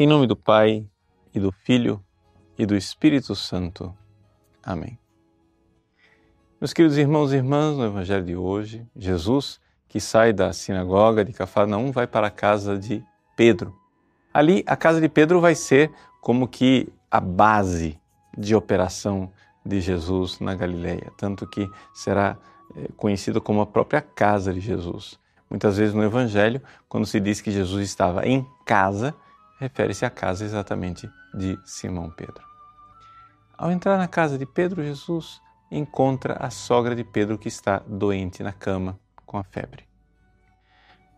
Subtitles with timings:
[0.00, 0.86] Em nome do Pai,
[1.34, 2.00] e do Filho,
[2.56, 3.92] e do Espírito Santo.
[4.62, 4.96] Amém.
[6.60, 11.32] Meus queridos irmãos e irmãs, no Evangelho de hoje, Jesus, que sai da sinagoga de
[11.32, 13.76] Cafarnaum, vai para a casa de Pedro.
[14.32, 15.90] Ali, a casa de Pedro vai ser
[16.20, 18.00] como que a base
[18.36, 19.32] de operação
[19.66, 22.38] de Jesus na Galileia, tanto que será
[22.76, 25.18] eh, conhecida como a própria casa de Jesus.
[25.50, 29.12] Muitas vezes no Evangelho, quando se diz que Jesus estava em casa,
[29.58, 32.42] refere-se à casa exatamente de Simão Pedro.
[33.56, 35.40] Ao entrar na casa de Pedro, Jesus
[35.70, 39.86] encontra a sogra de Pedro que está doente na cama com a febre.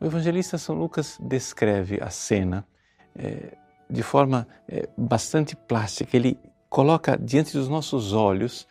[0.00, 2.66] O evangelista São Lucas descreve a cena
[3.14, 3.56] é,
[3.88, 6.16] de forma é, bastante plástica.
[6.16, 8.66] Ele coloca diante dos nossos olhos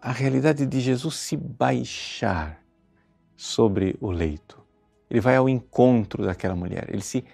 [0.00, 2.62] a realidade de Jesus se baixar
[3.36, 4.64] sobre o leito.
[5.10, 7.24] Ele vai ao encontro daquela mulher, ele se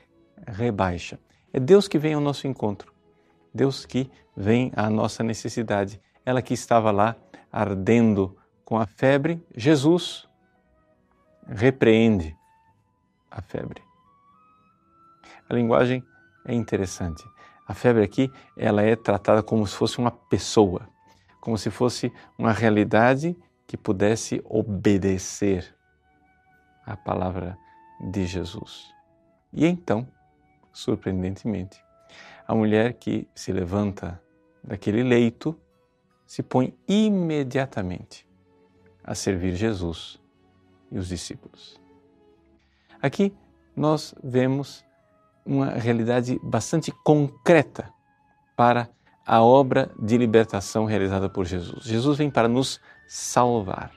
[0.47, 1.19] rebaixa.
[1.57, 2.93] É Deus que vem ao nosso encontro,
[3.53, 5.99] Deus que vem à nossa necessidade.
[6.23, 7.17] Ela que estava lá
[7.51, 10.29] ardendo com a febre, Jesus
[11.49, 12.37] repreende
[13.31, 13.83] a febre.
[15.49, 16.05] A linguagem
[16.45, 17.25] é interessante.
[17.67, 20.87] A febre aqui, ela é tratada como se fosse uma pessoa,
[21.41, 23.35] como se fosse uma realidade
[23.67, 25.75] que pudesse obedecer
[26.85, 27.57] à palavra
[27.99, 28.93] de Jesus.
[29.55, 30.07] E então,
[30.77, 31.83] surpreendentemente,
[32.47, 34.21] a mulher que se levanta
[34.63, 35.59] daquele leito
[36.27, 38.29] se põe imediatamente
[39.03, 40.21] a servir Jesus
[40.93, 41.81] e os discípulos.
[43.01, 43.33] Aqui
[43.75, 44.85] nós vemos
[45.47, 47.91] uma realidade bastante concreta
[48.55, 48.91] para
[49.25, 51.85] a obra de libertação realizada por Jesus.
[51.85, 53.93] Jesus vem para nos salvar.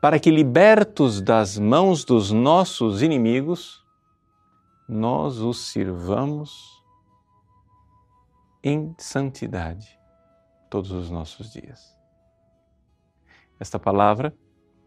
[0.00, 3.85] Para que, libertos das mãos dos nossos inimigos,
[4.88, 6.82] nós os sirvamos
[8.62, 9.98] em santidade
[10.70, 11.96] todos os nossos dias.
[13.58, 14.34] Esta palavra,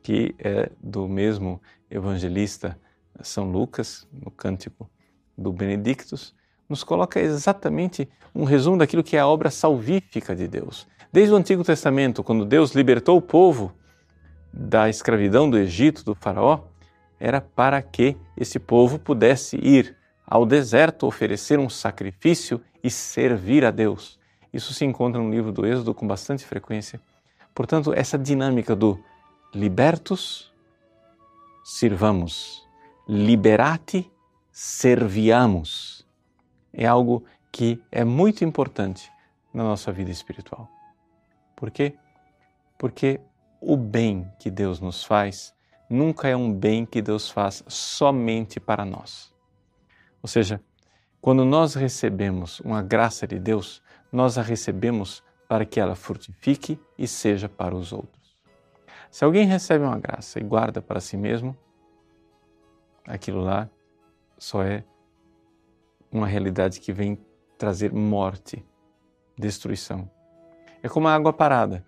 [0.04, 2.80] que é do mesmo evangelista
[3.22, 4.90] São Lucas, no cântico
[5.38, 6.36] do Benedictus,
[6.68, 10.88] nos coloca exatamente um resumo daquilo que é a obra salvífica de Deus.
[11.12, 13.74] Desde o Antigo Testamento, quando Deus libertou o povo
[14.54, 16.69] da escravidão do Egito, do Faraó,
[17.20, 23.72] era para que esse povo pudesse ir ao deserto, oferecer um sacrifício e servir a
[23.72, 24.20] Deus.
[24.54, 27.02] Isso se encontra no livro do Êxodo com bastante frequência.
[27.54, 29.04] Portanto, essa dinâmica do
[29.54, 30.54] libertos,
[31.64, 32.68] sirvamos,
[33.08, 34.10] liberati,
[34.52, 36.08] serviamos,
[36.72, 39.12] é algo que é muito importante
[39.54, 40.70] na nossa vida espiritual.
[41.56, 41.96] Por quê?
[42.78, 43.20] Porque
[43.60, 45.54] o bem que Deus nos faz
[45.90, 49.34] nunca é um bem que Deus faz somente para nós.
[50.22, 50.62] Ou seja,
[51.20, 57.08] quando nós recebemos uma graça de Deus, nós a recebemos para que ela frutifique e
[57.08, 58.38] seja para os outros.
[59.10, 61.58] Se alguém recebe uma graça e guarda para si mesmo,
[63.08, 63.70] aquilo lá
[64.38, 64.84] só é
[66.12, 67.20] uma realidade que vem
[67.58, 68.64] trazer morte,
[69.38, 70.10] destruição.
[70.82, 71.86] É como a água parada.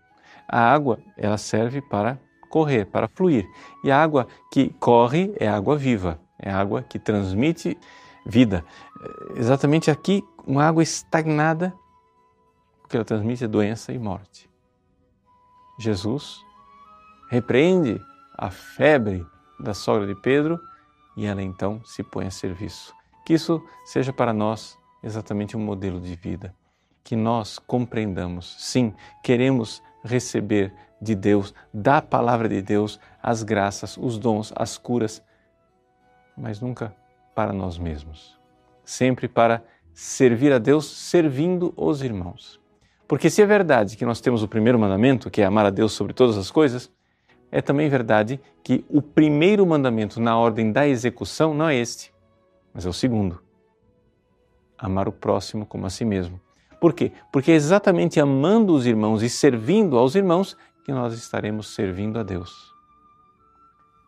[0.47, 2.19] A água, ela serve para
[2.51, 3.49] correr, para fluir.
[3.83, 7.77] E a água que corre é água viva, é água que transmite
[8.25, 8.63] vida.
[9.35, 11.73] Exatamente aqui, uma água estagnada
[12.87, 14.49] que ela transmite doença e morte.
[15.79, 16.45] Jesus
[17.29, 17.99] repreende
[18.37, 19.25] a febre
[19.59, 20.59] da sogra de Pedro
[21.15, 22.93] e ela então se põe a serviço.
[23.25, 26.53] Que isso seja para nós exatamente um modelo de vida.
[27.03, 34.19] Que nós compreendamos, sim, queremos receber de Deus, da palavra de Deus, as graças, os
[34.19, 35.23] dons, as curas,
[36.37, 36.95] mas nunca
[37.33, 38.39] para nós mesmos.
[38.85, 39.63] Sempre para
[39.93, 42.59] servir a Deus servindo os irmãos.
[43.07, 45.91] Porque se é verdade que nós temos o primeiro mandamento, que é amar a Deus
[45.91, 46.91] sobre todas as coisas,
[47.51, 52.13] é também verdade que o primeiro mandamento na ordem da execução não é este,
[52.73, 53.41] mas é o segundo.
[54.77, 56.39] Amar o próximo como a si mesmo.
[56.79, 57.11] Por quê?
[57.31, 62.23] Porque é exatamente amando os irmãos e servindo aos irmãos que nós estaremos servindo a
[62.23, 62.73] Deus.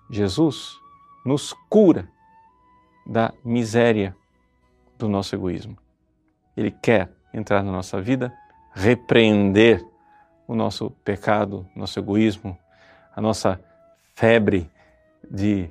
[0.10, 0.80] Jesus
[1.26, 2.08] nos cura
[3.06, 4.16] da miséria
[4.98, 5.78] do nosso egoísmo.
[6.56, 8.34] Ele quer entrar na nossa vida
[8.74, 9.86] repreender
[10.48, 12.58] o nosso pecado, nosso egoísmo,
[13.16, 13.60] a nossa
[14.14, 14.70] febre
[15.30, 15.70] de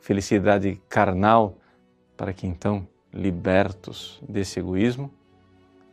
[0.00, 1.58] felicidade carnal,
[2.16, 5.12] para que então, libertos desse egoísmo,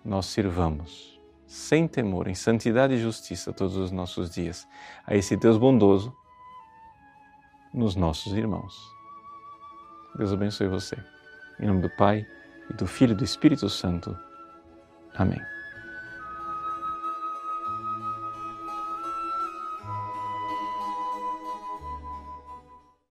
[0.03, 1.16] nós sirvamos
[1.47, 4.67] sem temor, em santidade e justiça todos os nossos dias,
[5.05, 6.15] a esse Deus bondoso
[7.73, 8.75] nos nossos irmãos.
[10.15, 10.97] Deus abençoe você.
[11.59, 12.25] Em nome do Pai
[12.69, 14.15] e do Filho e do Espírito Santo.
[15.15, 15.56] Amém.